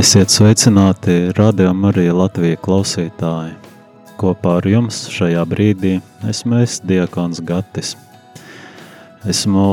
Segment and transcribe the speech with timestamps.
[0.00, 3.50] Esiet sveicināti Radio Marija Latvija klausītāji.
[4.16, 5.90] Kopā ar jums šajā brīdī
[6.30, 7.90] esmu es, Diakons Gatis.
[9.28, 9.66] Esmu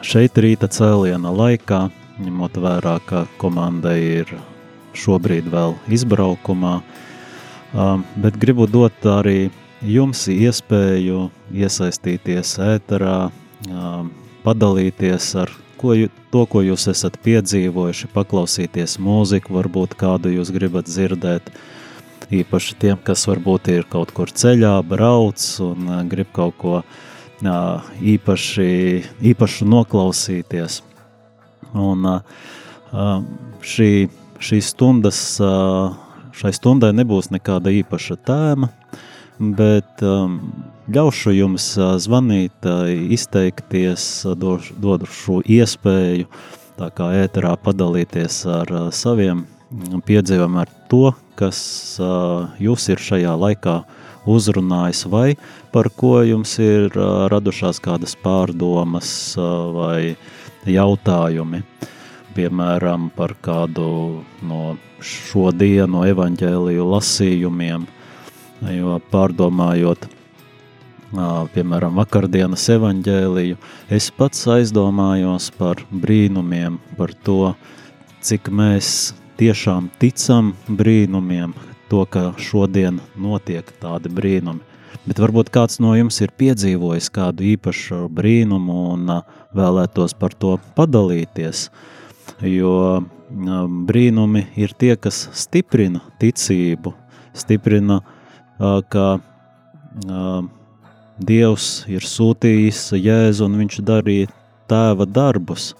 [0.00, 1.82] šeit rīta cēliena laikā,
[2.24, 4.32] ņemot vērā, ka komanda ir
[4.96, 6.78] šobrīd vēl izbraukumā,
[8.16, 9.50] bet gribu dot arī
[9.84, 13.18] jums iespēju iesaistīties ēterā,
[14.46, 15.96] padalīties ar ko,
[16.32, 21.48] to, ko jūs esat piedzīvojuši, paklausīties mūziku, varbūt kādu jūs gribat dzirdēt,
[22.30, 26.82] īpaši tiem, kas varbūt ir kaut kur ceļā, brauc un grib kaut ko
[27.40, 28.70] īpaši,
[29.32, 30.80] īpaši noklausīties.
[31.80, 32.06] Un
[33.72, 33.90] šī,
[34.42, 35.22] šī stundas,
[36.40, 38.70] šai stundai nebūs nekāda īpaša tēma,
[39.40, 40.04] bet
[40.88, 41.66] ļaušu jums
[42.00, 42.66] zvanīt,
[43.12, 46.28] izteikties, došu, došu iespēju
[46.78, 49.44] tā kā ēterā padalīties ar saviem
[50.06, 51.60] piedzīvojumiem ar to, kas
[52.58, 53.76] jūs ir šajā laikā
[54.30, 55.28] uzrunājis vai
[55.72, 56.90] par ko jums ir
[57.32, 59.10] radušās kādas pārdomas
[59.76, 60.16] vai
[60.68, 61.62] jautājumi.
[62.30, 64.62] Piemēram, par kādu no
[65.02, 67.84] šodienu evaņģēliju lasījumiem,
[68.76, 70.08] jo pārdomājot–
[71.10, 73.58] piemēram, vakardienas evaņģēliju,
[73.90, 77.54] es pats aizdomājos par brīnumiem, par to,
[78.22, 81.54] cik mēs tiešām ticam brīnumiem,
[81.90, 84.62] to, ka šodien notiek tādi brīnumi.
[85.08, 89.08] Bet varbūt kāds no jums ir piedzīvojis kādu īpašu brīnumu un
[89.56, 91.70] vēlētos par to padalīties,
[92.44, 93.00] jo
[93.88, 96.92] brīnumi ir tie, kas stiprina ticību,
[97.34, 98.02] stiprina,
[98.60, 99.06] ka
[101.20, 104.30] Dievs ir sūtījis Jēzu un viņš darīja
[104.70, 105.74] tēva darbus.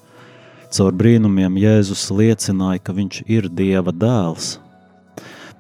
[0.70, 4.58] Caur brīnumiem Jēzus liecināja, ka viņš ir Dieva dēls.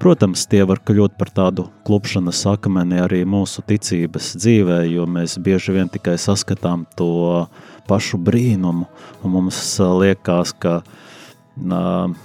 [0.00, 5.74] Protams, tie var kļūt par tādu klupšanas akmeni arī mūsu ticības dzīvē, jo mēs bieži
[5.76, 7.44] vien tikai saskatām to
[7.88, 8.86] pašu brīnumu,
[9.24, 12.16] un mums liekas, ka uh,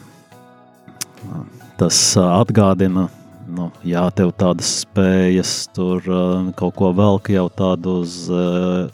[1.79, 3.09] tas atgādina
[3.47, 8.89] nu, jā, tev tādas spējas, tur uh, kaut ko velk jau tādu uz uh,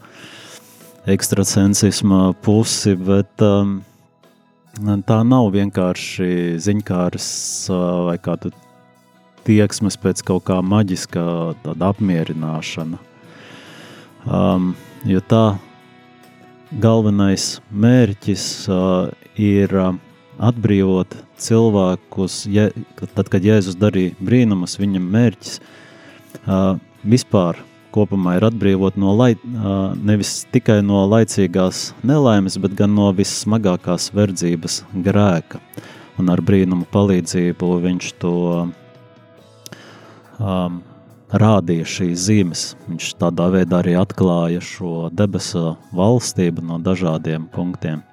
[1.09, 3.79] ekstrasensisma pusi, bet um,
[5.07, 7.31] tā nav vienkārši ziņkārs
[7.71, 8.53] uh, vai kādu
[9.47, 11.25] tieksmes pēc kaut kā maģiskā
[11.63, 13.01] tāda apmierināšana.
[14.21, 14.73] Um,
[15.09, 15.45] jo tā
[16.81, 19.09] galvenais mērķis uh,
[19.41, 19.95] ir uh,
[20.39, 22.69] atbrīvot cilvēkus, ja,
[23.15, 27.59] tad, kad Jēzus darīja brīnumus, viņam mērķis uh, vispār
[27.91, 34.11] kopumā ir atbrīvot no lai, uh, nevis tikai no laicīgās nelaimes, bet gan no vissmagākās
[34.15, 35.59] verdzības grēka.
[36.19, 38.35] Un ar brīnumu palīdzību viņš to
[40.37, 40.81] um,
[41.31, 42.63] rādīja šīs zīmes.
[42.87, 48.03] Viņš tādā veidā arī atklāja šo debesu valstību no dažādiem punktiem,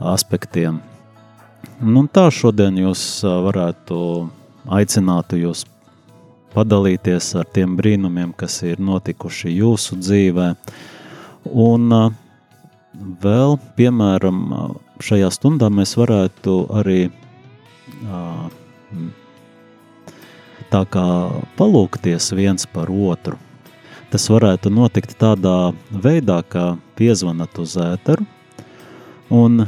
[0.00, 0.80] aspektiem.
[1.80, 3.96] Nu, tā šodien jūs varētu
[4.72, 5.66] aicināt jūs
[6.54, 10.48] padalīties ar tiem brīnumiem, kas ir notikuši jūsu dzīvē.
[11.52, 11.92] Un
[13.22, 14.40] vēl, piemēram,
[15.04, 17.00] šajā stundā mēs varētu arī
[20.72, 21.06] tā kā
[21.58, 23.36] palūkties viens par otru.
[24.10, 28.24] Tas varētu notikt tādā veidā, kā piezvanat uz ēteru
[29.34, 29.66] un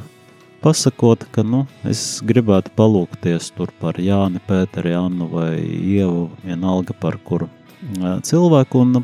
[0.62, 7.18] pasakot, ka nu, es gribētu palūkties tur par Jāni, Pēteri, Annu vai Ievu, vienalga par
[7.24, 7.48] kuru
[8.26, 9.02] cilvēku, un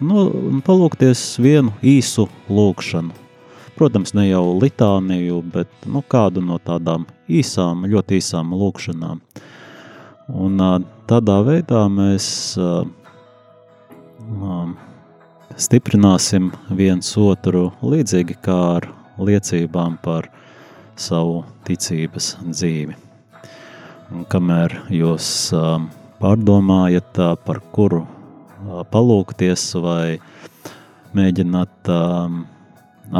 [0.00, 0.24] nu,
[0.66, 3.14] palūkties vienu īsu lūkšanu.
[3.78, 9.22] Protams, ne jau litāniju, bet nu, kādu no tādām īsām, ļoti īsām lūkšanām.
[10.30, 10.60] Un
[11.08, 12.26] tādā veidā mēs
[15.56, 20.28] stiprināsim viens otru līdzīgi kā ar liecībām par
[21.00, 22.96] savu ticības dzīvi.
[24.10, 25.78] Un kamēr jūs uh,
[26.20, 30.18] pārdomājat, uh, par kuru uh, palūkties vai
[31.16, 32.40] mēģināt uh,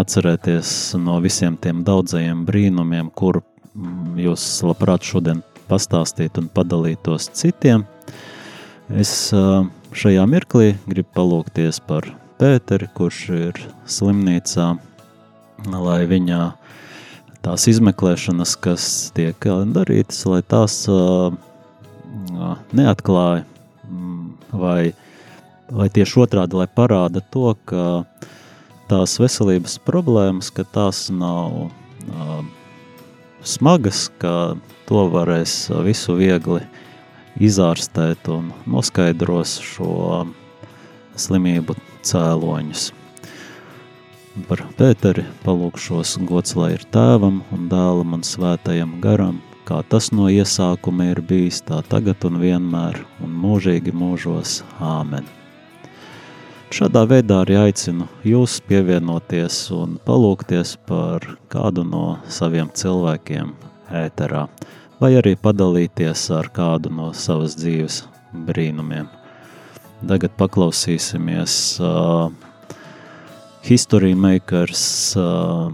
[0.01, 0.73] atcerēties
[1.03, 7.87] no visiem tiem daudzajiem brīnumiem, kur mm, jūs labprāt šodien pastāstīt un padalītos citiem,
[8.91, 9.63] es uh,
[9.95, 12.09] šajā mirklī gribu palūkties par
[12.41, 14.71] Pēteri, kurš ir slimnīcā,
[15.69, 16.45] lai viņā
[17.45, 18.85] tās izmeklēšanas, kas
[19.17, 21.33] tiek darītas, lai tās uh,
[22.77, 23.45] neatklāja
[23.89, 24.93] mm, vai,
[25.71, 28.05] vai tieši otrādi, lai parāda to, ka
[28.91, 32.41] tās veselības problēmas, ka tās nav uh,
[33.47, 34.57] smagas, ka
[34.91, 36.63] to varēs visu viegli
[37.41, 40.25] izārstēt un noskaidros šo
[41.21, 42.91] slimību cēloņus.
[44.31, 50.29] Par Pēteri palūkšos gods, lai ir tēvam un dēlam un svētajam garam, kā tas no
[50.31, 54.61] iesākuma ir bijis, tā tagad un vienmēr un mūžīgi mūžos.
[54.79, 55.27] Āmen!
[56.71, 63.51] Šādā veidā arī aicinu jūs pievienoties un palūkties par kādu no saviem cilvēkiem
[63.91, 64.45] ēterā,
[65.03, 68.05] vai arī padalīties ar kādu no savas dzīves
[68.47, 69.11] brīnumiem.
[70.07, 72.31] Tagad paklausīsimies uh,
[73.63, 75.69] History makers uh,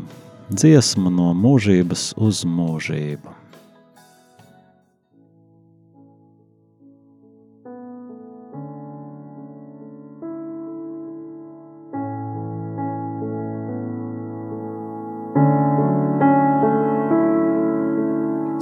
[0.50, 3.33] dziesma no mūžības uz mūžību.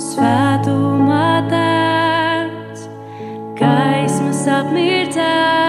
[0.04, 2.88] Svētumā tēvs,
[3.58, 5.63] gaismas apmirtēs.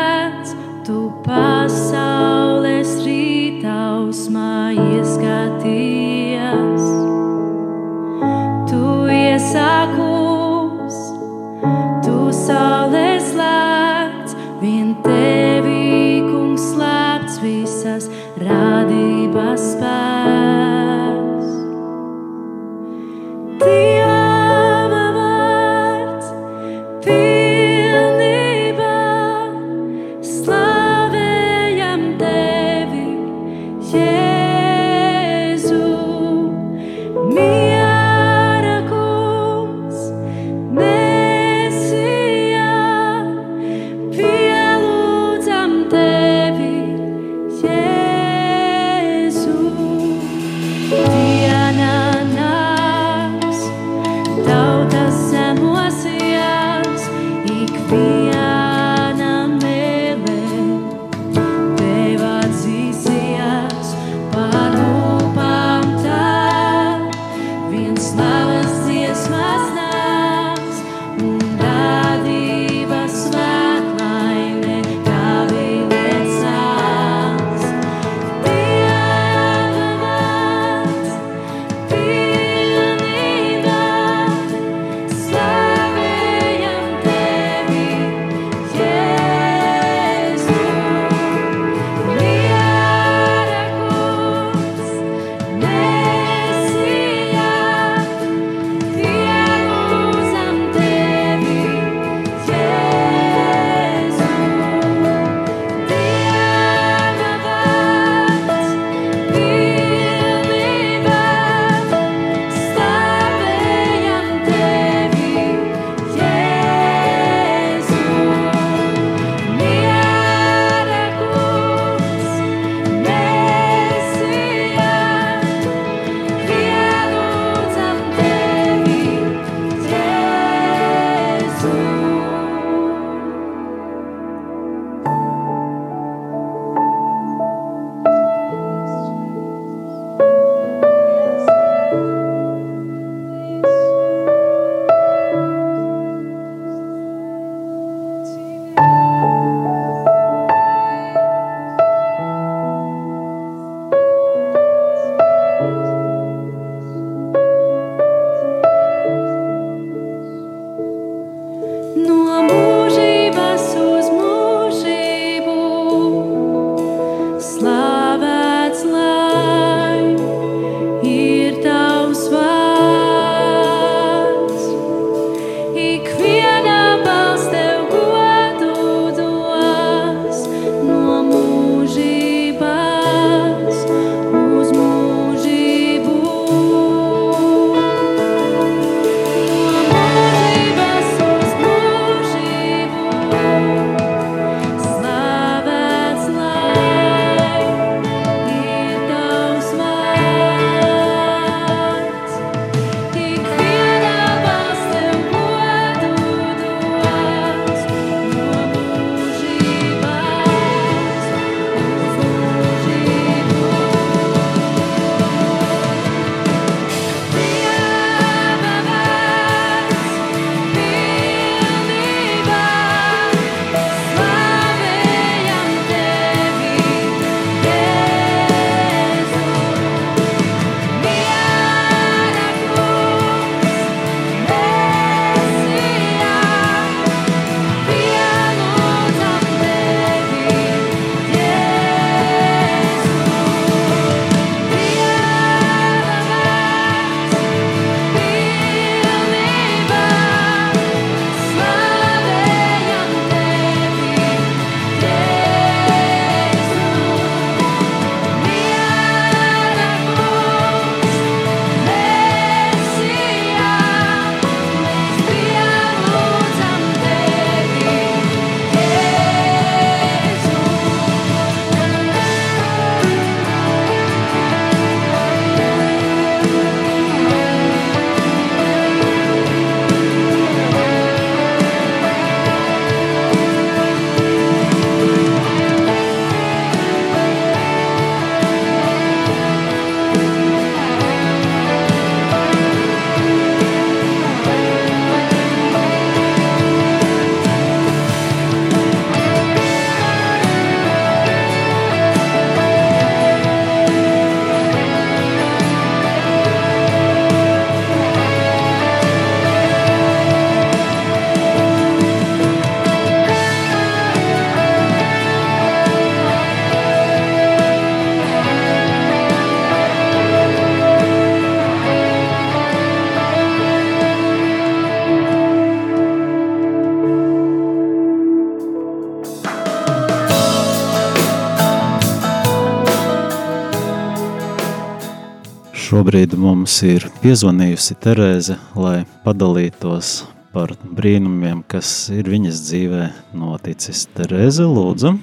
[336.06, 340.12] Šobrīd mums ir piezvanījusi Terēze, lai padalītos
[340.54, 344.04] par brīnumiem, kas ir viņas dzīvē noticis.
[344.14, 345.16] Terēze, lūdzu.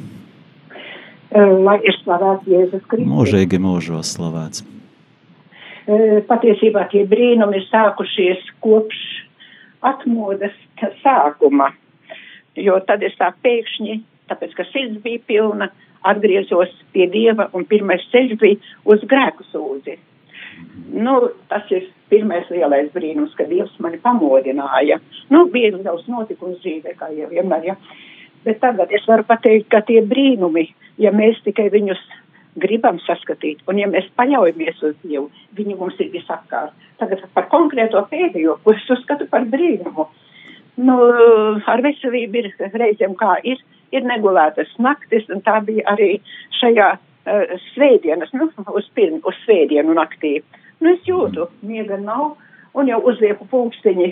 [1.69, 3.13] Lai ir slavēts Jēzus Kristus.
[3.15, 4.67] Mūžīgi mūžos slavēts.
[6.35, 9.07] Patiesībā tie brīnumi ir sākušies kopš
[9.87, 10.59] atmodas
[11.07, 11.71] sākuma,
[12.59, 14.01] jo tad es tā pēkšņi,
[14.35, 15.71] tāpēc, ka sirds bija pilna,
[16.03, 20.03] atgriezos pie Dieva un pirmais ceļš bija uz grēku sūdzi.
[20.93, 21.19] Nu,
[21.49, 24.99] tas ir pirmais lielais brīnums, ka Dievs mani pamodināja.
[25.33, 27.77] Nu, bija daudz notikumu dzīvē, kā jau vienmēr, ja.
[28.45, 30.67] Bet tagad es varu pateikt, ka tie brīnumi,
[31.01, 32.01] ja mēs tikai viņus
[32.61, 36.75] gribam saskatīt, un ja mēs paļaujamies uz Dievu, viņi mums ir visapkārt.
[37.01, 40.09] Tagad par konkrēto pēdējo, ko es uzskatu par brīnumu.
[40.83, 40.99] Nu,
[41.69, 43.61] ar veselību ir reizēm kā ir,
[43.93, 46.17] ir negulētas naktis, un tā bija arī
[46.61, 46.93] šajā
[47.27, 50.41] uh, svētdienas, nu, uz, pirm, uz svētdienu naktī.
[50.83, 52.35] Nu, es jūtu, miega nav,
[52.75, 54.09] un jau uzlieku pulksteņi,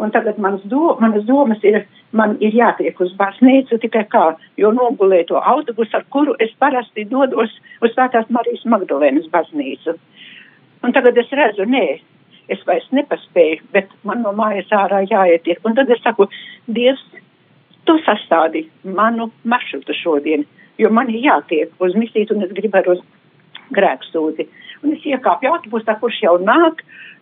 [0.00, 1.82] un tagad manas, do, manas domas ir,
[2.16, 4.24] man ir jātiek uz baznīcu tikai kā,
[4.60, 9.98] jo nogulēju to autobusu, ar kuru es parasti dodos uz Svētās Marijas Magdalēnas baznīcu.
[10.80, 11.84] Un tagad es redzu, nē,
[12.50, 15.60] es vairs nepaspēju, bet man no mājas ārā jāietiek.
[15.68, 16.26] Un tad es saku,
[16.70, 17.02] Dievs,
[17.86, 20.46] tu sastādi manu maršrutu šodien,
[20.80, 23.02] jo man ir jātiek uz misiju, un es gribu ar uz
[23.76, 24.46] grēksūdi.
[24.84, 26.80] Un es iekāpju autobusā, kurš jau nāk,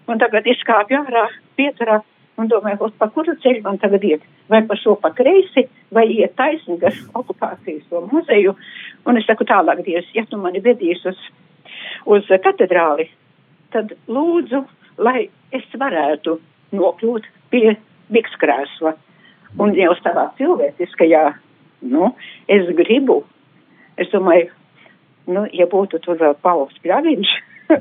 [0.09, 1.27] un tagad izkāpju ārā,
[1.59, 1.99] pieturā,
[2.38, 6.37] un domāju, pa kuru ceļu man tagad iet, vai pa šo pa kreisi, vai iet
[6.38, 8.55] taisni gar okupācijas to muzeju,
[9.07, 11.19] un es saku tālāk, Dievs, ja tu mani vedīs uz,
[12.07, 13.09] uz katedrāli,
[13.75, 14.62] tad lūdzu,
[15.03, 16.38] lai es varētu
[16.79, 17.75] nokļūt pie
[18.15, 18.95] bikskrēsla,
[19.59, 21.25] un jau savā cilvēciskajā,
[21.91, 22.12] nu,
[22.47, 23.23] es gribu,
[23.99, 24.50] es domāju,
[25.28, 27.35] nu, ja būtu tur vēl Pauls Pļaviņš,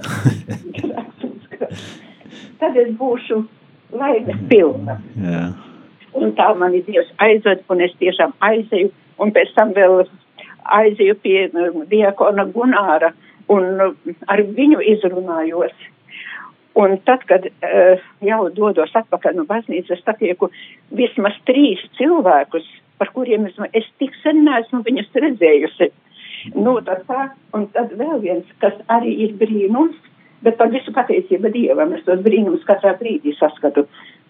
[2.59, 3.41] tad es būšu
[3.95, 4.99] laimes pilna.
[5.21, 5.43] Jā.
[6.17, 8.89] Un tā mani Dievs aizved, un es tiešām aizeju,
[9.21, 10.01] un pēc tam vēl
[10.77, 13.13] aizeju pie um, diakona Gunāra,
[13.53, 15.75] un um, ar viņu izrunājos.
[16.77, 20.51] Un tad, kad uh, jau dodos atpakaļ no baznīcas, satieku
[20.97, 22.67] vismaz trīs cilvēkus,
[23.01, 25.91] par kuriem es, es tik sen neesmu viņus redzējusi.
[26.55, 29.97] Nu, tad tā, un tad vēl viens, kas arī ir brīnums,
[30.45, 33.87] bet par visu pateicību Dievam es tos brīnumus katrā brīdī saskatu.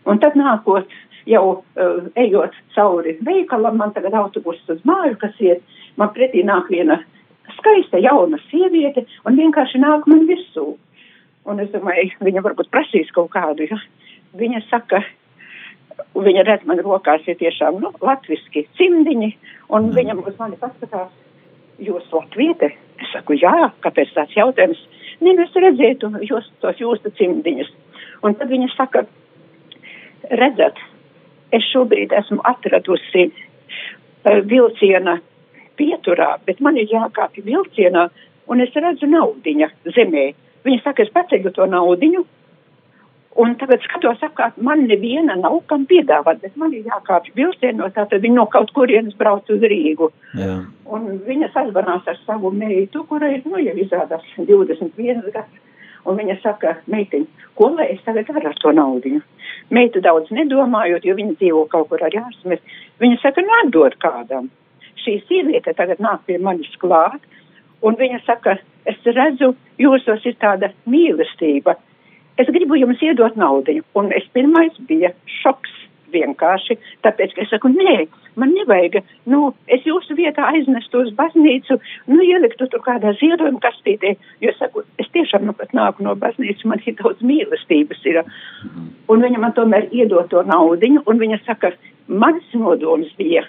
[0.08, 0.88] Un tad nākot,
[1.28, 5.64] jau uh, ejot cauri veikalam, man tagad autobuss uz māju, kas iet,
[6.00, 7.02] man pretī nāk viena
[7.58, 10.74] skaista jauna sieviete un vienkārši nāk man virsū.
[11.48, 13.78] Un es domāju, viņa varbūt prasīs kaut kādu, ja.
[14.38, 15.00] Viņa saka,
[16.16, 19.32] viņa redz man rokās ir tiešām, nu, latviski cimdiņi,
[19.74, 21.14] un viņa uz mani paskatās,
[21.84, 22.72] jūs latviete?
[22.98, 24.80] Es saku, jā, kāpēc tāds jautājums?
[25.22, 27.70] Nē, es redzētu jūs, tos jūsu cimdiņus.
[28.26, 29.04] Un tad viņa saka,
[30.42, 30.80] redzat,
[31.54, 35.18] es šobrīd esmu atradusi uh, vilciena
[35.78, 38.08] pieturā, bet man ir jākāpj vilcienā,
[38.50, 40.26] un es redzu naudiņa zemē.
[40.66, 42.26] Viņa saka, es paceļu to naudiņu,
[43.38, 48.24] un tagad skatos apkārt, man neviena nav kam piedāvāt, bet man ir jākāpj vilcienā, tātad
[48.24, 50.10] viņa no kaut kurienes brauc uz Rīgu.
[50.40, 50.58] Jā.
[50.94, 55.64] Un viņa sazvanās ar savu meitu, kurai ir, nu, jau izrādās 21 gads.
[56.08, 57.26] Un viņa saka, meitiņ,
[57.60, 59.24] ko lai es tagad daru ar to naudiņu?
[59.76, 62.62] Meita daudz nedomājot, jo viņa dzīvo kaut kur ar jāsmēs.
[63.04, 64.48] Viņa saka, nu, atdod kādam.
[65.04, 67.20] Šī sieviete tagad nāk pie manis klāt,
[67.84, 68.56] un viņa saka,
[68.88, 69.52] es redzu,
[69.82, 71.76] jūsos ir tāda mīlestība.
[72.38, 73.84] Es gribu jums iedot naudiņu.
[73.98, 75.74] Un es pirmais bija šoks
[76.14, 78.06] vienkārši, tāpēc, ka es saku, nē,
[78.40, 79.02] man nevajag,
[79.32, 81.80] nu, es jūsu vietā aiznestu uz baznīcu,
[82.12, 84.14] nu, ieliktu tur kādā ziedojuma kastītē,
[84.44, 88.22] jo es saku, es tiešām nu pat nāku no baznīcas, man ir daudz mīlestības ir.
[89.12, 91.74] Un viņa man tomēr iedot to naudiņu, un viņa saka,
[92.08, 93.44] mans nodoms bija,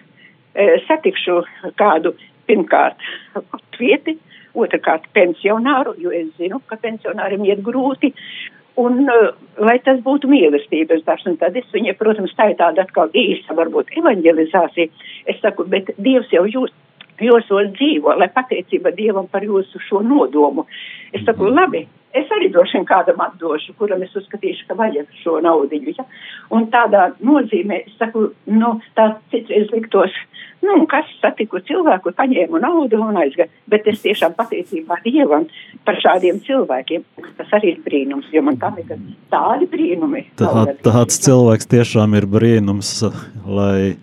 [0.54, 1.42] e, satikšu
[1.78, 2.16] kādu,
[2.48, 2.98] pirmkārt,
[3.36, 4.18] latvieti,
[4.58, 8.14] otrkārt, pensionāru, jo es zinu, ka pensionāriem iet grūti,
[8.78, 9.06] un
[9.58, 13.56] lai tas būtu mīlestības darbs, un tad es viņai, protams, tā ir tāda atkal īsa,
[13.58, 14.90] varbūt evanģelizācija.
[15.30, 16.74] Es saku, bet Dievs jau jūs,
[17.22, 20.66] jūsos dzīvo, lai pateicība Dievam par jūsu šo nodomu.
[21.12, 21.84] Es saku, labi,
[22.16, 25.94] es arī droši vien kādam atdošu, kuram es uzskatīšu, ka vajag šo naudiņu.
[25.98, 26.06] Ja?
[26.54, 30.14] Un tādā nozīmē, es saku, nu, tā citreiz liktos,
[30.64, 33.50] nu, kas satiku cilvēku, paņēmu naudu un aizgāju.
[33.70, 35.48] Bet es tiešām pateicībā Dievam
[35.86, 37.06] par šādiem cilvēkiem.
[37.38, 40.26] Tas arī ir brīnums, jo man tā nekad tādi brīnumi.
[40.40, 40.52] Tā,
[40.84, 42.92] tāds cilvēks tiešām ir brīnums,
[43.46, 43.96] lai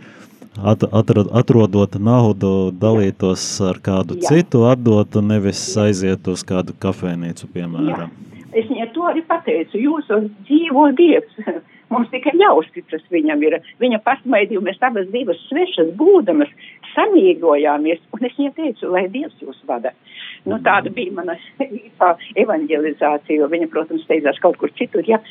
[0.64, 4.32] at, atrod, atrodot naudu, dalītos ar kādu Jā.
[4.32, 8.12] citu, atdotu, nevis aiziet uz kādu kafejnīcu, piemēram.
[8.12, 8.36] Jā.
[8.56, 11.40] Es viņai to arī pateicu, jūsos dzīvo Dievs.
[11.94, 13.60] Mums tikai jāuzticas viņam ir.
[13.84, 16.50] Viņa pasmaidīja, mēs abas divas svešas būdamas
[16.96, 19.92] samīgojāmies, un es viņai teicu, lai Dievs jūs vada.
[20.46, 21.36] Nu, tāda bija mana
[22.44, 25.06] evanģelizācija, jo viņa, protams, steidzās kaut kur citur.
[25.10, 25.22] Ja.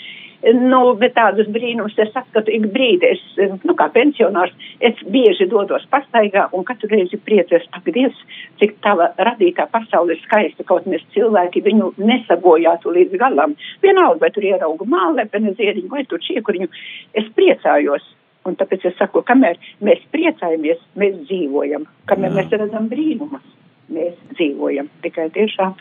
[0.45, 3.09] Nu, bet tādus brīnumus es saskatu ik brīdi.
[3.15, 4.53] Es, nu, kā pensionārs,
[4.85, 8.19] es bieži dodos pastaigā un katru reizi priecājos, ak, Dievs,
[8.61, 13.57] cik tava radītā pasaule ir skaista, kaut mēs cilvēki viņu nesabojātu līdz galam.
[13.85, 16.69] Vienalga, vai tur ieraugu mālepeni ziediņu vai tur čiekuriņu,
[17.17, 18.05] es priecājos.
[18.45, 22.37] Un tāpēc es saku, kamēr mēs priecājamies, mēs dzīvojam, kamēr Jā.
[22.37, 23.45] mēs redzam brīnumus,
[23.89, 24.91] mēs dzīvojam.
[25.07, 25.73] Tikai tiešām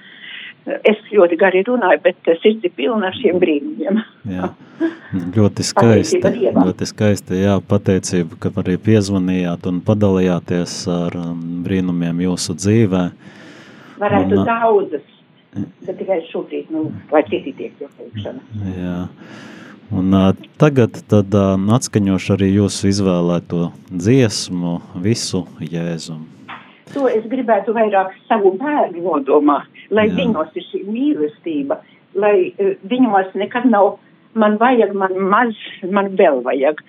[0.65, 4.01] es ļoti gari runāju, bet sirds ir pilna ar šiem brīnumiem.
[4.31, 4.49] Jā,
[5.37, 6.21] ļoti skaisti,
[6.55, 13.05] ļoti skaisti, jā, pateicība, ka arī piezvanījāt un padalījāties ar um, brīnumiem jūsu dzīvē.
[14.03, 15.07] Varētu un, daudzas,
[15.85, 18.69] bet tikai šobrīd, nu, vai citi tiek jau teikšana.
[18.79, 18.99] Jā.
[19.93, 26.31] Un uh, tagad tad uh, atskaņošu arī jūsu izvēlēto dziesmu visu Jēzumu.
[26.93, 30.17] To es gribētu vairāk savu bērnu nodomā, lai Jā.
[30.21, 31.79] viņos ir šī mīlestība,
[32.19, 33.97] lai uh, viņos nekad nav
[34.33, 35.57] man vajag, man maz,
[35.89, 36.83] man vēl vajag.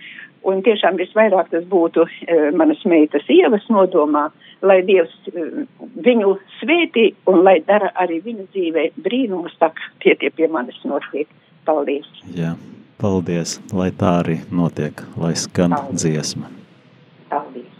[0.44, 4.26] Un tiešām visvairāk tas būtu uh, manas meitas ievas nodomā,
[4.64, 5.64] lai Dievs uh,
[6.04, 9.72] viņu svētī un lai dara arī viņu dzīvē brīnumus, tā
[10.04, 11.28] tie tie pie manis notiek.
[11.64, 12.08] Paldies!
[12.36, 12.52] Jā.
[13.00, 16.04] Paldies, lai tā arī notiek, lai skan Paldies.
[16.04, 16.46] dziesma.
[17.28, 17.73] Paldies.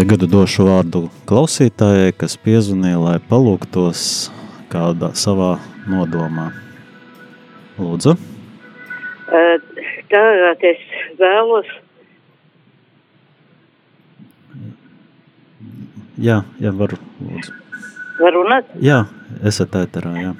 [0.00, 4.02] Tagad došu vārdu klausītājai, kas piezvanīja, lai palūgtos
[4.72, 5.50] kādā savā
[5.92, 6.46] nodomā.
[7.76, 8.14] Lūdzu.
[9.28, 10.86] Tagad es
[11.20, 11.68] vēlos.
[16.16, 16.96] Jā, jā, varu.
[17.20, 17.60] Lūdzu.
[18.22, 18.72] Var runāt?
[18.80, 19.02] Jā,
[19.52, 20.32] esat ēterā, jā.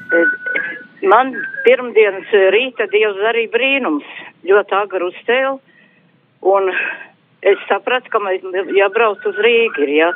[1.04, 1.36] Man
[1.68, 4.08] pirmdienas rīta Dievs arī brīnums.
[4.40, 5.54] Ļoti agri uzcēla.
[6.48, 6.72] Un
[7.42, 8.38] es sapratu, ka man
[8.76, 10.10] jābrauc uz Rīgu, ir, ja,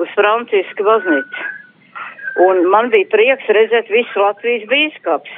[0.00, 1.50] uz Francisku baznīcu.
[2.44, 5.36] Un man bija prieks redzēt visu Latvijas bīskaps.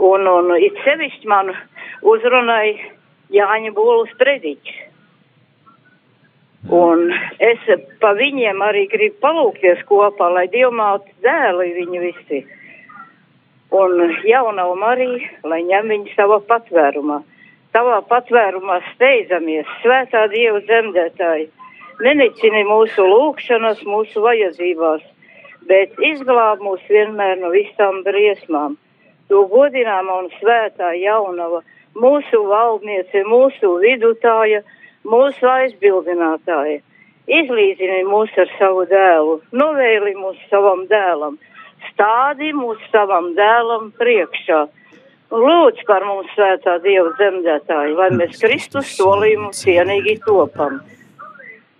[0.00, 1.50] Un, un it sevišķi man
[2.06, 2.92] uzrunāja
[3.34, 4.86] Jāņa Bolas prediķis.
[6.76, 7.06] Un
[7.40, 7.60] es
[8.02, 12.40] pa viņiem arī gribu palūkties kopā, lai Dievmāte dēli viņi visi.
[13.72, 13.96] Un
[14.28, 17.22] jaunava Marija, lai ņem viņu savā patvērumā.
[17.70, 21.44] Tavā patvērumā steidzamies, svētā Dieva dzemdētāji,
[22.02, 25.04] nenicini mūsu lūkšanas, mūsu vajadzībās,
[25.70, 28.74] bet izglāb mūs vienmēr no visām briesmām.
[29.30, 31.60] Tu godināmā un svētā jaunava,
[31.94, 34.64] mūsu valdniece, mūsu vidutāja,
[35.06, 36.80] mūsu aizbildinātāja.
[37.30, 41.38] Izlīdzini mūs ar savu dēlu, novēli mūs savam dēlam,
[41.92, 44.64] stādi mūs savam dēlam priekšā.
[45.30, 50.80] Lūdz par mums svētā Dieva dzemdētāju, lai mēs Kristus solījumu cienīgi topam.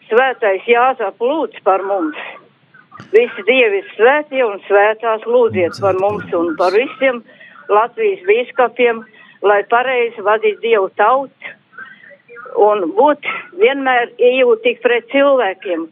[0.07, 2.19] Svētais Jāzap lūdz par mums.
[3.11, 7.25] Visi dievi svētie un svētās lūdziet par mums un par visiem
[7.71, 9.03] Latvijas bīskapiem,
[9.43, 11.55] lai pareizi vadītu Dievu tautu
[12.71, 13.27] un būt
[13.59, 15.87] vienmēr iejūtīgi pret cilvēkiem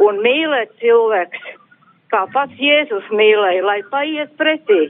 [0.00, 1.44] un mīlēt cilvēks,
[2.08, 4.86] kā pats Jēzus mīlēja, lai paiet pretī.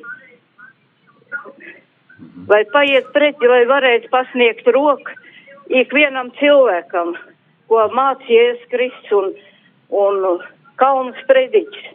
[2.51, 5.15] Lai paiet pretī, lai varētu pasniegt roku
[5.73, 7.15] ikvienam cilvēkam,
[7.71, 9.39] ko mācījies Kristus
[9.91, 10.43] un, un
[10.81, 11.91] Kalns prediķis.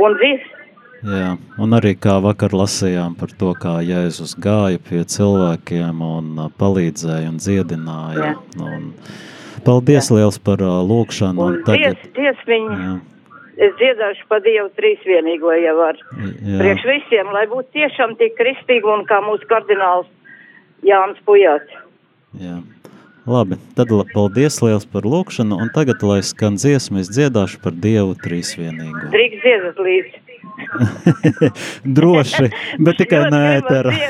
[0.00, 0.56] Un viss.
[1.00, 7.30] Jā, un arī kā vakar lasījām par to, kā Jēzus gāja pie cilvēkiem un palīdzēja
[7.30, 8.34] un dziedināja.
[8.34, 8.34] Jā.
[8.60, 8.90] Un
[9.64, 10.18] paldies Jā.
[10.18, 11.40] liels par uh, lūkšanu.
[11.40, 12.92] Un, un tagad, ties, ties viņu, jā.
[13.60, 16.00] Es dziedāšu pa Dievu trīsvienīgo jau var.
[16.16, 16.58] Jā.
[16.62, 20.08] Priekš visiem, lai būtu tiešām tik kristīgi un kā mūsu kardināls
[20.86, 21.80] Jānis Pujāts.
[22.40, 22.60] Jā.
[23.30, 28.16] Labi, tad paldies liels par lūkšanu, un tagad, lai skan dziesma, es dziedāšu par Dievu
[28.24, 29.10] trīsvienīgu.
[29.12, 30.24] Drīkst dziedāt līdzi.
[31.96, 33.94] Droši, bet tikai nē, ētera.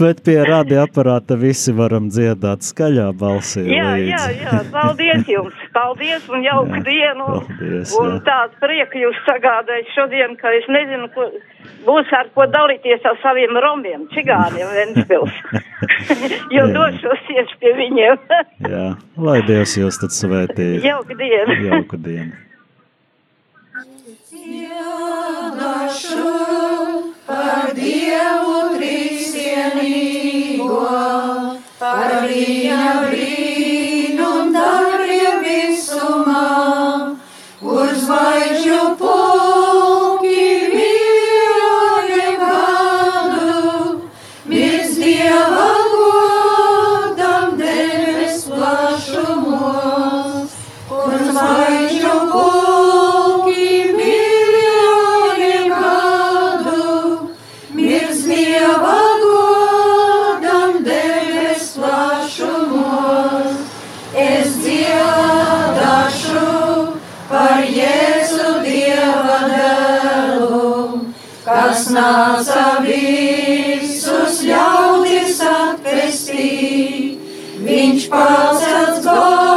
[0.00, 3.64] bet pie radioaparāta visi varam dziedāt skaļā balsī.
[3.70, 4.10] Jā, līdzi.
[4.12, 7.28] jā, jā, paldies jums, paldies un jauku dienu.
[7.34, 8.18] Paldies, un jā.
[8.30, 11.28] tāds prieka jūs sagādājat šodien, ka es nezinu, ko,
[11.86, 15.38] būs ar ko dalīties ar saviem romiem, čigāniem Ventspils.
[16.56, 18.28] jo došos tieši pie viņiem.
[18.66, 18.84] jā,
[19.28, 20.76] lai Dievs jūs tad svētī.
[20.86, 21.62] Jauku dienu.
[21.68, 22.47] Jauku dienu.
[24.48, 26.30] Dziedāšu
[27.28, 30.70] par Dievu trīsienīgo,
[31.82, 36.48] par viņa brīnum darbiem visumā,
[37.60, 39.27] kur zvaigžņu pulki
[71.98, 77.18] kas nāca visus ļaudis atpestīt.
[77.58, 79.47] Viņš pacelts Golgatā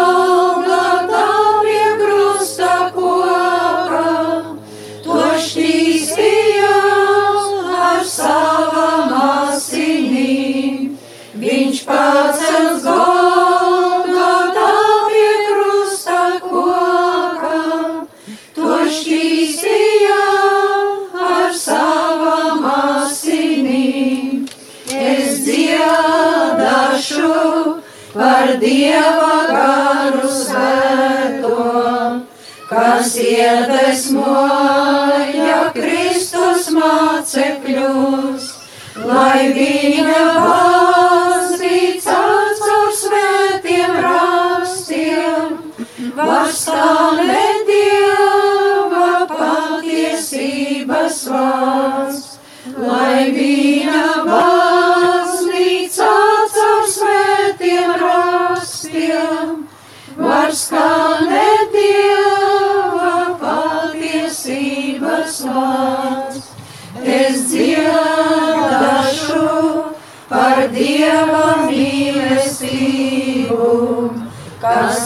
[33.32, 38.41] iedvesmoja Kristus mācekļus,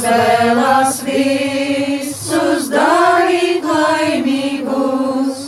[0.05, 5.39] vēlas visus darīt laimīgus,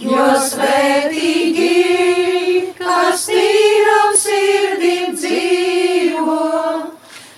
[0.00, 1.72] jo svētīgi,
[2.78, 6.38] kas tīram sirdim dzīvo,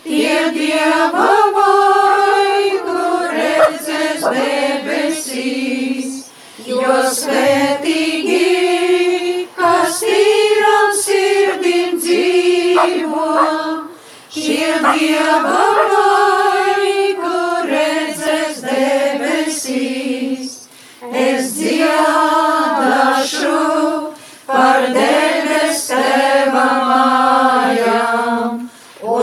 [0.04, 6.20] tie Dieva vaigu redzēs debesīs,
[6.68, 8.44] jo svētīgi,
[9.59, 13.26] kas tīram sirdim dzīvo,
[14.30, 16.10] šie Dieva vaigu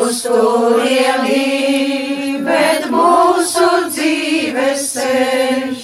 [0.08, 5.82] uz turieni, bet mūsu dzīves ceļš,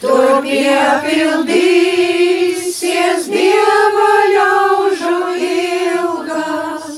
[0.00, 5.18] tur piepildīsies Dieva ļaužu
[5.50, 6.96] ilgas,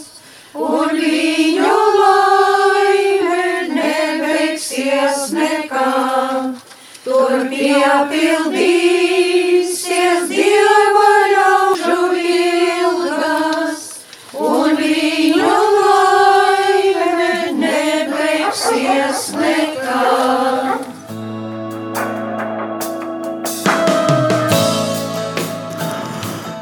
[0.55, 3.43] un viņu laime
[3.75, 6.55] nebeigsies nekad.
[7.03, 8.60] Tur piepildīsies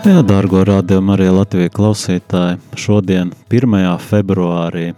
[0.09, 2.57] Jā, dārgo rādījumu arī Latvijas klausītāji.
[2.81, 3.75] Šodien, 1.
[4.01, 4.95] februārī,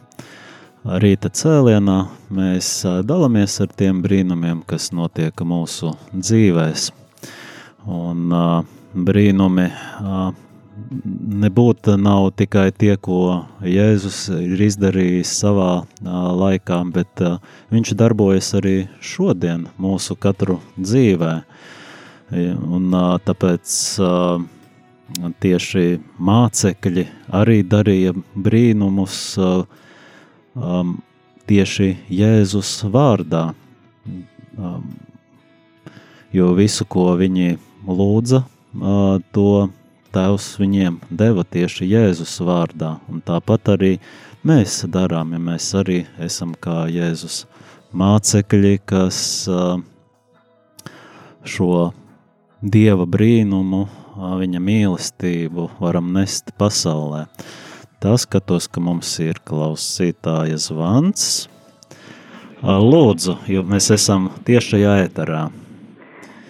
[1.02, 1.96] rīta cēlienā,
[2.30, 2.68] mēs
[3.08, 6.84] dalāmies ar tiem brīnumiem, kas notiek mūsu dzīvēs.
[7.90, 8.30] Un
[9.08, 9.66] brīnumi
[11.42, 15.72] nebūtu nav tikai tie, ko Jēzus ir izdarījis savā
[16.44, 17.24] laikā, bet
[17.74, 21.34] viņš darbojas arī šodien mūsu katru dzīvē.
[22.62, 23.74] Un tāpēc
[25.42, 30.96] tieši mācekļi arī darīja brīnumus um,
[31.50, 33.50] tieši Jēzus vārdā.
[34.58, 34.88] Um,
[36.34, 39.68] jo visu, ko viņi lūdza, uh, to
[40.10, 42.96] Tēvs viņiem deva tieši Jēzus vārdā.
[43.06, 43.92] Un tāpat arī
[44.46, 47.44] mēs darām, ja mēs arī esam kā Jēzus
[47.94, 49.20] mācekļi, kas
[49.50, 49.78] uh,
[51.46, 51.90] šo
[52.60, 53.86] Dieva brīnumu,
[54.20, 57.26] viņa mīlestību varam nest pasaulē.
[58.00, 61.48] Tā skatos, ka mums ir klausītāja zvans.
[62.60, 65.48] Lūdzu, jo mēs esam tiešajā ēterā.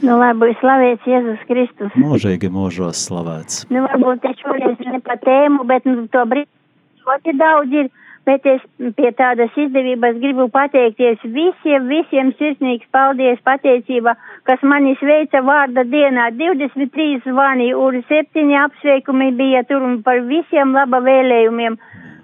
[0.00, 1.96] Nu, būtu slavēts Jēzus Kristus.
[2.00, 3.66] Mūžīgi mūžos slavēts.
[3.70, 6.48] Nu, varbūt te šodien ne pa tēmu, bet nu, to brīdi
[7.04, 7.90] ļoti daudz ir.
[8.28, 8.60] Bet es
[8.98, 14.12] pie tādas izdevības gribu pateikties visiem, visiem sirsnīgs paldies pateicība,
[14.48, 16.28] kas mani sveica vārda dienā.
[16.36, 21.80] 23 zvani un 7 apsveikumi bija tur un par visiem laba vēlējumiem.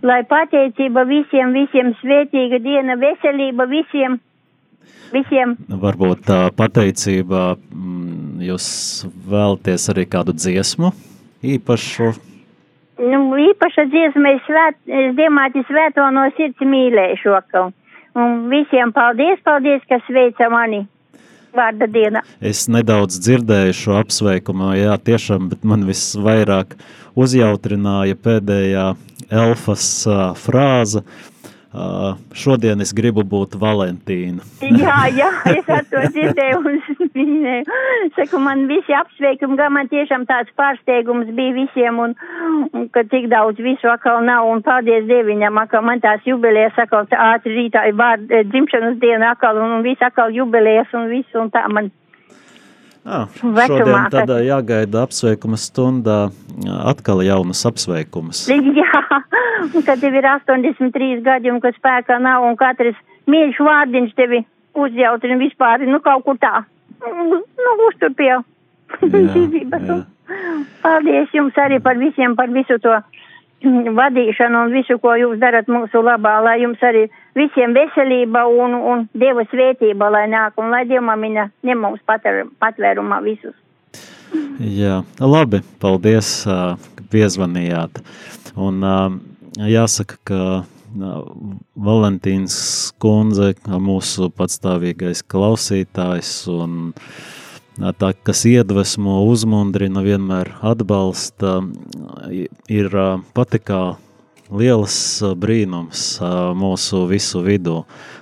[0.06, 4.20] Lai pateicība visiem, visiem svētīga diena, veselība visiem,
[5.16, 5.56] visiem.
[5.87, 8.68] Varbūt tā pateicība, mm, jūs
[9.32, 10.92] vēlaties arī kādu dziesmu
[11.56, 12.12] īpašu.
[12.96, 14.78] Nu, īpaša dziesma ir svēt,
[15.18, 17.72] Ziemāti svēto no sirds mīlēšu atkal.
[18.16, 20.87] Un visiem paldies, paldies, kas sveica mani
[21.56, 22.22] vārda diena.
[22.40, 26.76] Es nedaudz dzirdēju šo apsveikumu, jā, tiešām, bet man visvairāk
[27.16, 28.90] uzjautrināja pēdējā
[29.32, 31.04] elfas uh, frāze.
[31.04, 31.36] Uh,
[32.36, 34.44] šodien es gribu būt Valentīna.
[34.82, 36.78] Jā, jā, es ar to dzirdēju un
[37.16, 37.80] minēju.
[38.16, 42.16] Saku, man visi apsveikumi, gan man tiešām tāds pārsteigums bija visiem, un,
[42.72, 47.06] un ka cik daudz visu atkal nav, un paldies Dieviņam, atkal man tās jubilējas, atkal
[47.28, 51.38] ātri rītā ir vārd, eh, dzimšanas diena atkal, un, un viss atkal jubilējas, un viss,
[51.38, 51.92] un tā man.
[53.06, 56.16] Ah, Vecumā, šodien kad- tad jāgaida apsveikuma stundā
[56.90, 58.40] atkal jaunas apsveikumus.
[58.80, 59.02] Jā,
[59.86, 62.98] kad tev ir 83 gadi, un ka spēkā nav, un katrs
[63.30, 64.42] mīļš vārdiņš tevi
[64.74, 66.64] uzjautrina vispār, nu kaut kur tā.
[67.06, 68.32] Nu, uztur pie
[69.06, 69.86] dzīvības.
[69.86, 70.02] jā.
[70.82, 72.90] Paldies jums arī par visiem, par visu to
[74.00, 77.07] vadīšanu un visu, ko jūs darat mūsu labā, lai jums arī
[77.38, 83.57] visiem veselība un, un Dieva svētība, lai nāk, un lai Dievmamina ņem mums patvērumā visus.
[84.59, 88.00] Jā, labi, paldies, ka piezvanījāt.
[88.57, 88.83] Un
[89.61, 90.40] jāsaka, ka
[91.87, 92.57] Valentīns
[93.02, 97.45] kundze, mūsu patstāvīgais klausītājs un ā,
[97.76, 101.60] tā, kas iedvesmo, uzmundrina, vienmēr atbalsta,
[102.72, 103.80] ir ā, pati kā
[104.50, 104.96] liels
[105.36, 106.04] brīnums
[106.56, 107.80] mūsu visu vidū.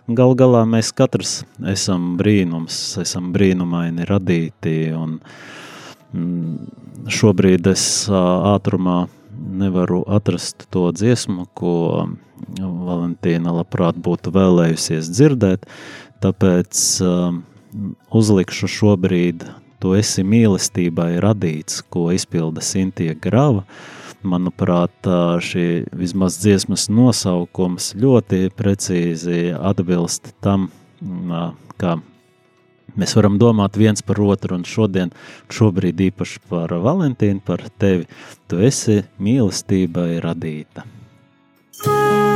[0.09, 5.19] Gal galā mēs katrs esam brīnums, esam brīnumaini radīti un
[6.13, 11.75] mm, šobrīd es ātrumā nevaru atrast to dziesmu, ko
[12.61, 15.65] Valentīna labprāt būtu vēlējusies dzirdēt,
[16.21, 17.37] tāpēc uh,
[18.15, 19.47] uzlikšu šobrīd
[19.85, 23.67] Tu esi mīlestībai radīts, ko izpilda Sintie Grava.
[24.25, 24.97] Manuprāt,
[25.45, 30.71] šī vismaz dziesmas nosaukums ļoti precīzi atbilst tam,
[31.77, 31.99] kā
[32.97, 35.13] mēs varam domāt viens par otru, un šodien,
[35.53, 38.09] šobrīd īpaši par Valentīnu, par tevi.
[38.49, 40.89] Tu esi mīlestībai radīta.
[41.85, 42.34] Jā,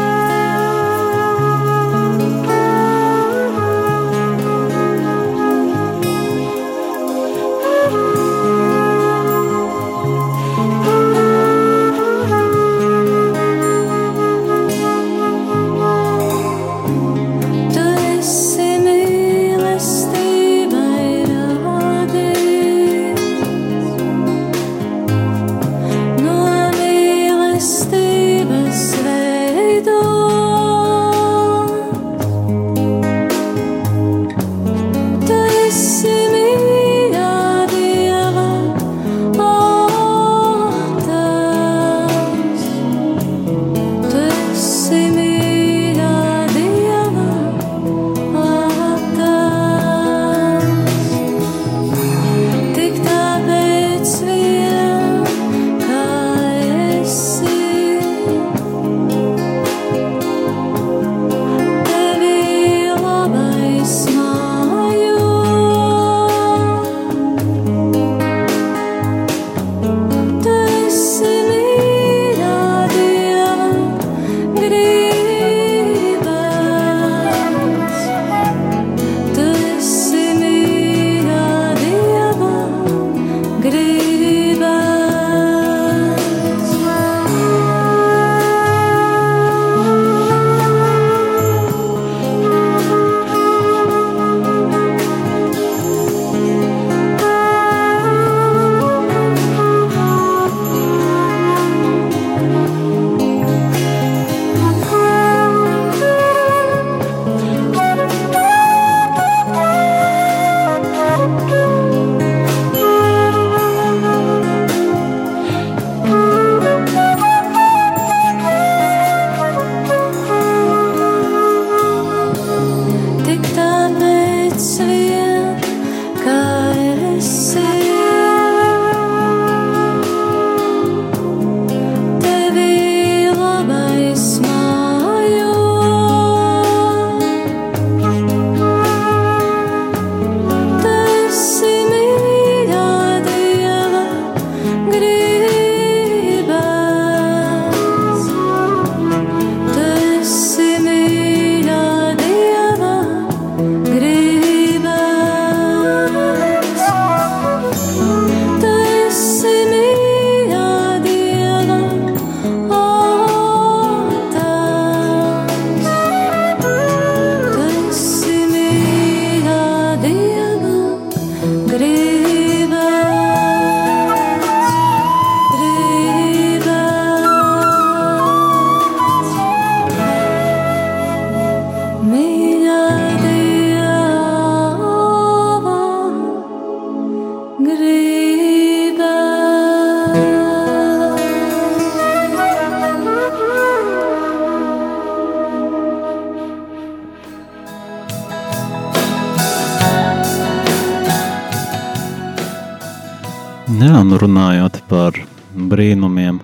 [205.69, 206.41] brīnumiem,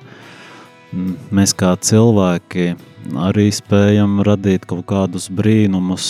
[1.35, 2.75] mēs kā cilvēki
[3.21, 6.07] arī spējam radīt kaut kādus brīnumus,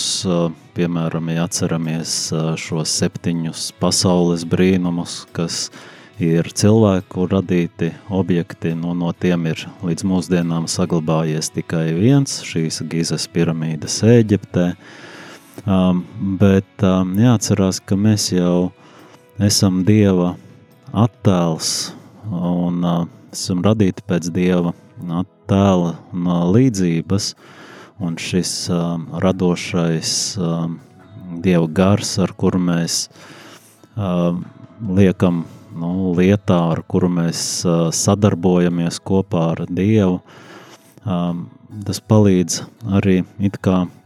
[0.75, 2.13] piemēram, ja atceramies
[2.61, 5.69] šos septiņus pasaules brīnumus, kas
[6.21, 13.27] ir cilvēku radīti objekti, nu, no tiem ir līdz mūsdienām saglabājies tikai viens, šīs Gizes
[13.31, 14.69] piramīdas Ēģiptē,
[15.65, 16.05] um,
[16.39, 18.71] bet um, jāatcerās, ka mēs jau
[19.43, 20.35] esam Dieva
[20.95, 21.91] attēls
[22.31, 24.73] un uh, esam radīti pēc Dieva
[25.19, 27.33] attēla un uh, līdzības,
[28.03, 30.69] un šis uh, radošais uh,
[31.43, 33.05] Dieva gars, ar kuru mēs
[33.97, 34.37] uh,
[34.81, 35.43] liekam
[35.75, 40.21] nu, lietā, ar kuru mēs uh, sadarbojamies kopā ar Dievu,
[41.03, 41.45] um,
[41.85, 42.61] tas palīdz
[42.95, 43.19] arī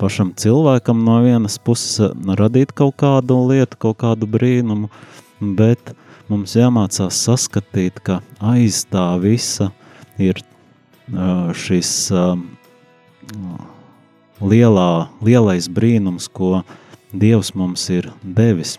[0.02, 4.90] pašam cilvēkam no vienas puses radīt kaut kādu lietu, kaut kādu brīnumu,
[5.40, 9.72] bet uh, mums jāmācās saskatīt, ka aiz tā visa
[10.22, 10.42] ir
[11.58, 11.94] šis
[14.40, 14.92] lielā,
[15.26, 16.62] lielais brīnums, ko
[17.10, 18.78] Dievs mums ir devis.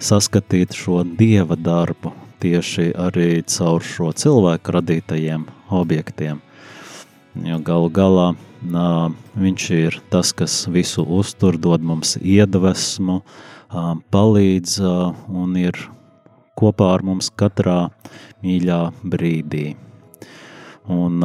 [0.00, 6.40] Saskatīt šo Dieva darbu tieši arī caur šo cilvēku radītajiem objektiem.
[7.44, 8.26] Jo galu galā
[8.64, 13.20] nā, viņš ir tas, kas visu uztur, dod mums iedvesmu,
[13.70, 14.78] palīdz
[15.28, 15.78] un ir
[16.56, 17.90] kopā ar mums katrā
[18.44, 19.76] mīļā brīdī.
[20.86, 21.22] Un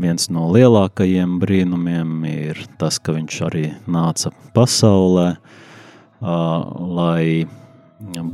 [0.00, 5.28] viens no lielākajiem brīnumiem ir tas, ka viņš arī nāca pasaulē,
[6.20, 7.46] lai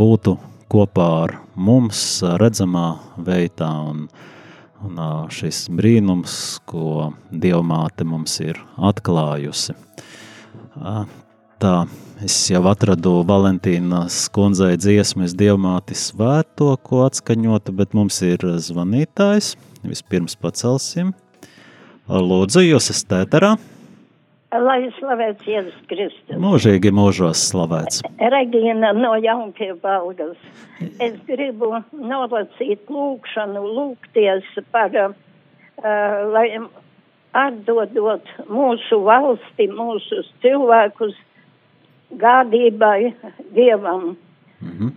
[0.01, 0.37] būtu
[0.73, 2.01] kopā ar mums
[2.41, 2.87] redzamā
[3.27, 4.07] veidā un,
[4.87, 5.03] un
[5.33, 9.75] šis brīnums, ko Dievmāte mums ir atklājusi.
[11.57, 11.77] Tā,
[12.25, 19.55] es jau atradu Valentīnas kundzei dziesmu, es Dievmāti svēto, ko atskaņota, bet mums ir zvanītājs.
[19.87, 21.13] Vispirms pacelsim.
[22.07, 23.57] Lūdzu, jūs esat tēterā.
[24.57, 26.39] Lai slavēts Jēzus Kristus.
[26.41, 28.01] Mūžīgi mūžos slavēts.
[28.33, 30.39] Regina no Jaunkie Balgas.
[31.03, 35.87] Es gribu nolasīt lūkšanu, lūgties par, uh,
[36.33, 36.47] lai
[37.37, 41.17] atdodot mūsu valsti, mūsu cilvēkus
[42.11, 43.15] gādībai
[43.55, 44.17] Dievam.
[44.61, 44.91] Mm -hmm.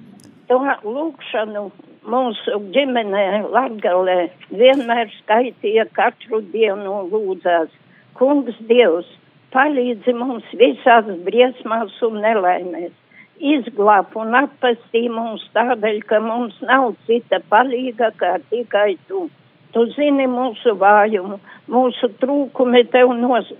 [0.48, 1.72] To lūkšanu
[2.06, 7.70] mūsu ģimenē Latgalē vienmēr skaitīja katru dienu lūdzās.
[8.14, 9.08] Kungs Dievs,
[9.54, 12.92] palīdzi mums visās briesmās un nelaimēs.
[13.40, 19.30] Izglāb un atpestī mums tādēļ, ka mums nav cita palīga kā tikai tu.
[19.72, 21.38] Tu zini mūsu vājumu,
[21.70, 23.52] mūsu trūkumi tev nos,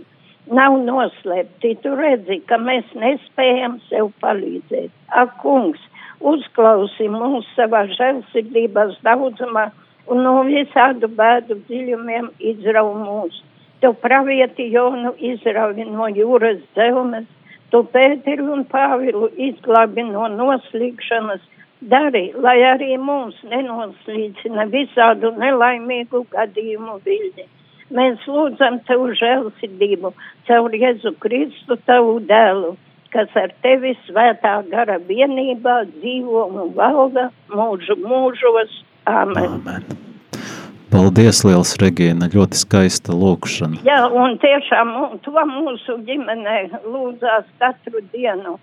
[0.54, 1.76] nav noslēpti.
[1.84, 4.92] Tu redzi, ka mēs nespējam sev palīdzēt.
[5.22, 5.82] Ak, kungs,
[6.20, 9.70] uzklausi mūs savā žēlsirdības daudzumā
[10.10, 13.44] un no visādu bēdu dziļumiem izrauj mūs.
[13.80, 17.28] Tu pravieti Jonu izrauj no jūras zelmes,
[17.72, 21.46] tu Pēteri un Pāvilu izglābi no noslīgšanas,
[21.94, 27.48] dari, lai arī mūs nenoslīcina visādu nelaimīgu gadījumu viļņi.
[27.96, 30.14] Mēs lūdzam Tev žēlsirdību
[30.50, 32.76] caur Jēzu Kristu, Tavu dēlu,
[33.14, 38.84] kas ar Tevi svētā gara vienībā dzīvo un valda mūžu mūžos.
[39.10, 39.58] Amen.
[39.58, 40.00] Amen.
[40.90, 43.84] Paldies, Liels Regīna, ļoti skaista lūkšana.
[43.86, 44.94] Jā, un tiešām
[45.26, 48.58] to mūsu ģimenē lūdzās katru dienu.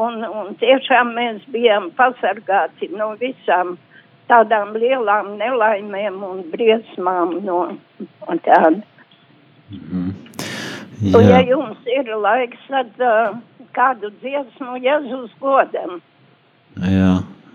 [0.00, 3.74] Un, un tiešām mēs bijām pasargāti no visām
[4.30, 7.60] tādām lielām nelaimēm un briesmām no,
[8.00, 8.80] no tāda.
[9.70, 10.14] Mm.
[11.00, 11.16] Jā.
[11.16, 13.36] Un, ja jums ir laiks, tad uh,
[13.76, 16.00] kādu dziesmu Jēzus godam.
[16.76, 17.12] Jā,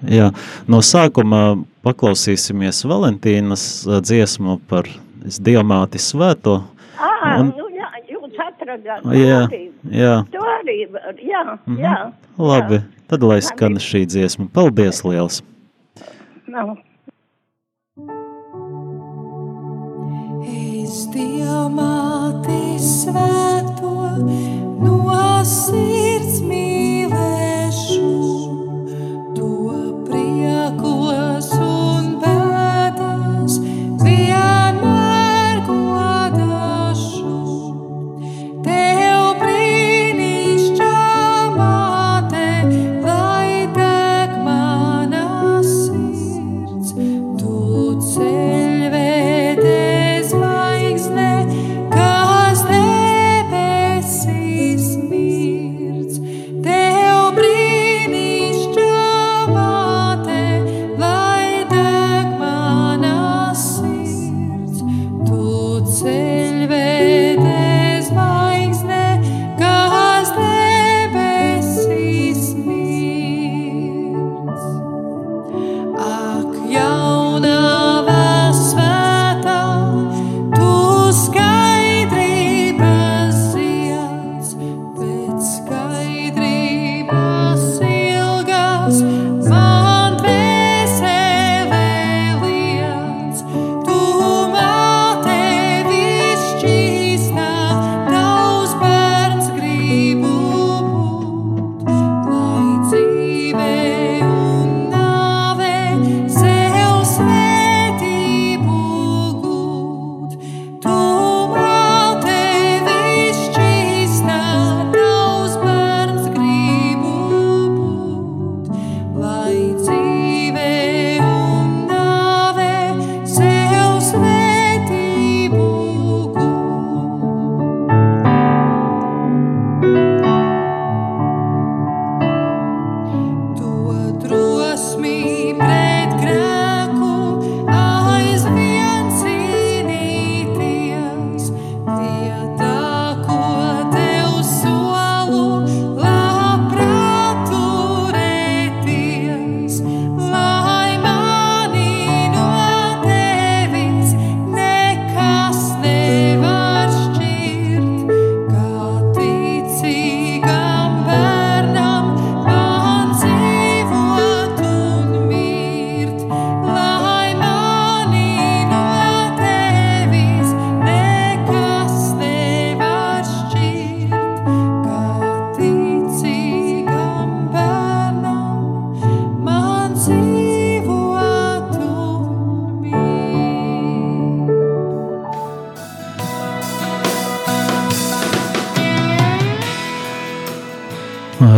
[0.09, 0.29] jā.
[0.71, 1.41] No sākuma
[1.85, 4.89] paklausīsimies Valentīnas dziesmu par
[5.25, 6.59] Dievmāti svēto.
[7.01, 7.51] Ah, un...
[7.57, 9.05] nu jā, jūs atradāt.
[9.13, 9.41] Jā,
[9.93, 10.15] jā.
[10.33, 11.81] To arī var, jā, mm -hmm.
[11.81, 11.97] jā.
[12.37, 13.07] Labi, jā.
[13.07, 14.47] tad lai skan šī dziesma.
[14.53, 15.43] Paldies liels!
[16.47, 16.75] Nav.
[20.45, 23.93] Es Dievmāti svēto
[24.83, 25.15] no
[25.49, 26.74] sirds mīlēšu,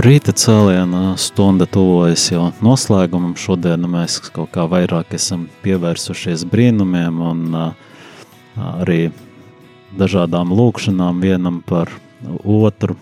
[0.07, 3.33] Rīta cēliena stunda tuvojas jau noslēgumam.
[3.35, 7.41] Šodien mēs kaut kā vairāk esam pievērsušies brīnumiem un
[8.55, 9.09] arī
[9.99, 11.91] dažādām lūkšanām vienam par
[12.39, 12.95] otru.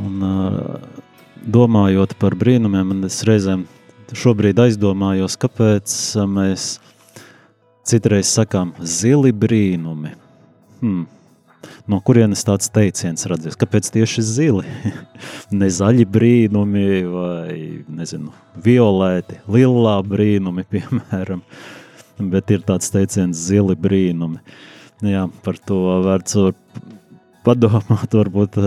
[0.00, 0.26] Un
[1.44, 3.68] domājot par brīnumiem, es reizēm
[4.16, 6.00] šobrīd aizdomājos, kāpēc
[6.32, 6.78] mēs
[7.88, 10.10] Citreiz sakām, zili brīnumi.
[10.82, 11.06] Hmm.
[11.88, 13.56] No kurienes tāds teiciens radies?
[13.56, 14.64] Kāpēc tieši zili?
[15.60, 17.54] ne zaļi brīnumi vai,
[17.88, 18.34] nezinu,
[18.64, 21.40] violēti, lilā brīnumi, piemēram.
[22.18, 24.42] Bet ir tāds teiciens zili brīnumi.
[25.08, 26.36] Jā, par to vērts
[27.46, 28.58] padomāt, varbūt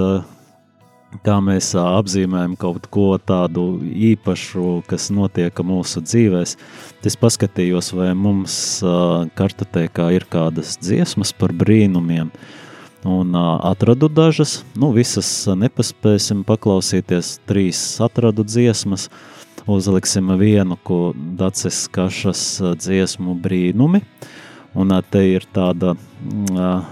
[1.26, 3.66] kā mēs apzīmējam kaut ko tādu
[4.12, 6.56] īpašu, kas notiek mūsu dzīvēs.
[7.06, 8.56] Es paskatījos, vai mums
[9.38, 12.32] kartotēkā ir kādas dziesmas par brīnumiem,
[13.08, 19.10] un atradu dažas, nu visas nepaspēsim paklausīties, trīs atradu dziesmas,
[19.70, 22.44] uzliksim vienu, ko Dacis Kašas
[22.82, 24.02] dziesmu brīnumi,
[24.78, 25.96] un te ir tāda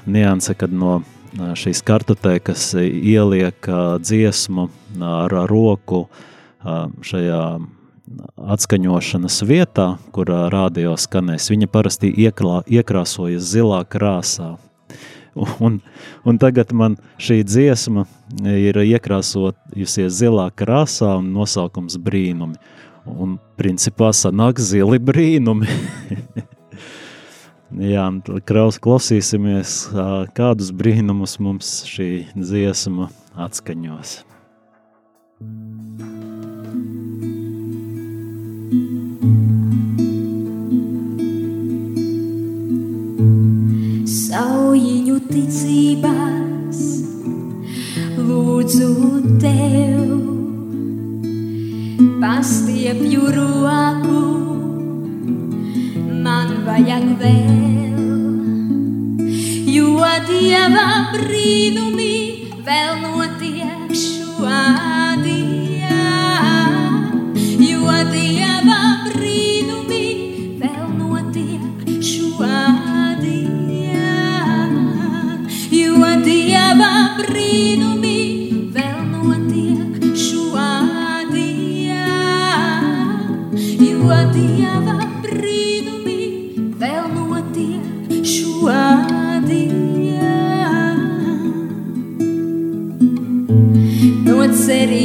[0.05, 0.99] nianse, kad no
[1.37, 3.67] šīs kartotēkas ieliek
[4.01, 4.69] dziesmu
[5.05, 6.07] ar roku
[7.05, 7.43] šajā
[8.55, 11.49] atskaņošanas vietā, kur rādio skanēs.
[11.51, 14.55] Viņa parasti iekrā, iekrāsojas zilā krāsā.
[15.61, 15.79] Un,
[16.25, 18.07] un tagad man šī dziesma
[18.49, 22.57] ir iekrāsojusies zilā krāsā un nosaukums brīnumi.
[23.09, 25.69] Un principā sanāk zili brīnumi.
[27.69, 28.07] Jā,
[28.49, 29.91] kraus, klausīsimies,
[30.33, 34.15] kādus brīnumus mums šī dziesma atskaņos.
[44.09, 46.81] Saujiņu ticībās
[48.17, 48.91] lūdzu
[49.45, 50.17] tev,
[52.17, 54.48] pastiepju roku
[56.65, 57.99] vajag vēl,
[59.69, 62.15] jo dieva brīnumi
[62.65, 65.35] vēl notiek šodien,
[67.63, 70.07] jo dieva brīnumi
[70.61, 73.53] vēl notiek šodien,
[75.81, 77.88] jo dieva brīnumi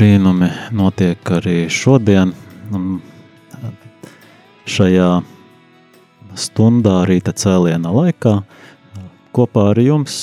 [0.05, 2.29] brīnumi notiek arī šodien.
[4.69, 5.07] Šajā
[6.37, 8.35] stundā rīta cēliena laikā.
[9.33, 10.19] Kopā ar jums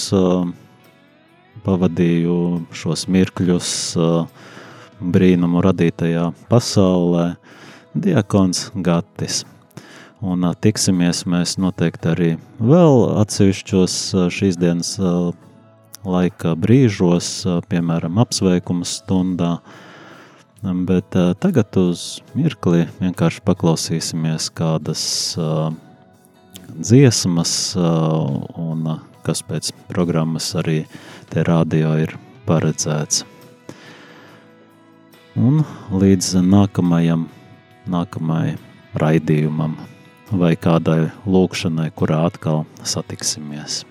[1.66, 2.38] pavadīju
[2.78, 3.72] šos mirkļus
[5.02, 7.32] brīnumu radītajā pasaulē
[7.98, 9.42] Diakons Gatis.
[10.22, 13.98] Un tiksimies mēs noteikti arī vēl atsevišķos
[14.30, 14.94] šīs dienas
[16.04, 19.56] laika brīžos, piemēram, apsveikuma stundā.
[20.62, 25.04] Bet tagad uz mirkli vienkārši paklausīsimies kādas
[26.78, 28.86] dziesmas, un
[29.26, 30.84] kas pēc programmas arī
[31.30, 32.14] te radio ir
[32.46, 33.24] paredzēts.
[35.38, 37.24] Un līdz nākamajam,
[37.90, 38.58] nākamajai
[39.00, 39.78] raidījumam
[40.32, 43.82] vai kādai lūkšanai, kurā atkal satiksimies.